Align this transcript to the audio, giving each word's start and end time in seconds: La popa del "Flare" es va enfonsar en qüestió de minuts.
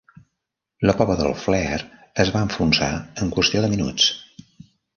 La 0.89 0.95
popa 1.01 1.17
del 1.19 1.35
"Flare" 1.41 1.77
es 2.25 2.31
va 2.37 2.43
enfonsar 2.47 2.89
en 3.25 3.33
qüestió 3.37 3.65
de 3.67 3.73
minuts. 3.75 4.09